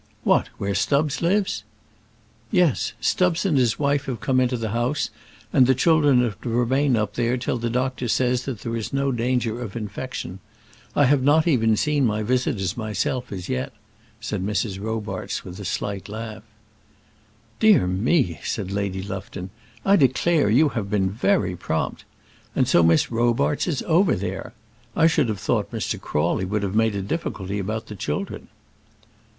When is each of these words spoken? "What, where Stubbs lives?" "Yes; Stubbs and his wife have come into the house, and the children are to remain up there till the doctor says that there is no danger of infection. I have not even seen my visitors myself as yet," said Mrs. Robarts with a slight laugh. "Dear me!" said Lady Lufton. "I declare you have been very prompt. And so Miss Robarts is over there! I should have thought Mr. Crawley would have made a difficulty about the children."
"What, 0.23 0.47
where 0.57 0.73
Stubbs 0.73 1.21
lives?" 1.21 1.63
"Yes; 2.49 2.93
Stubbs 2.99 3.45
and 3.45 3.55
his 3.55 3.77
wife 3.77 4.05
have 4.05 4.19
come 4.19 4.39
into 4.39 4.57
the 4.57 4.71
house, 4.71 5.11
and 5.53 5.67
the 5.67 5.75
children 5.75 6.23
are 6.23 6.31
to 6.41 6.49
remain 6.49 6.95
up 6.95 7.13
there 7.13 7.37
till 7.37 7.59
the 7.59 7.69
doctor 7.69 8.07
says 8.07 8.45
that 8.45 8.61
there 8.61 8.75
is 8.75 8.91
no 8.91 9.11
danger 9.11 9.61
of 9.61 9.75
infection. 9.75 10.39
I 10.95 11.05
have 11.05 11.21
not 11.21 11.45
even 11.47 11.77
seen 11.77 12.03
my 12.03 12.23
visitors 12.23 12.75
myself 12.75 13.31
as 13.31 13.47
yet," 13.47 13.73
said 14.19 14.43
Mrs. 14.43 14.79
Robarts 14.83 15.45
with 15.45 15.59
a 15.59 15.65
slight 15.65 16.09
laugh. 16.09 16.41
"Dear 17.59 17.85
me!" 17.85 18.39
said 18.43 18.71
Lady 18.71 19.03
Lufton. 19.03 19.51
"I 19.85 19.97
declare 19.97 20.49
you 20.49 20.69
have 20.69 20.89
been 20.89 21.11
very 21.11 21.55
prompt. 21.55 22.05
And 22.55 22.67
so 22.67 22.81
Miss 22.81 23.11
Robarts 23.11 23.67
is 23.67 23.83
over 23.83 24.15
there! 24.15 24.53
I 24.95 25.05
should 25.05 25.29
have 25.29 25.39
thought 25.39 25.71
Mr. 25.71 26.01
Crawley 26.01 26.43
would 26.45 26.63
have 26.63 26.73
made 26.73 26.95
a 26.95 27.03
difficulty 27.03 27.59
about 27.59 27.85
the 27.85 27.95
children." 27.95 28.47